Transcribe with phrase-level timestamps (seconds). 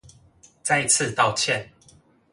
[0.63, 1.69] 再次道歉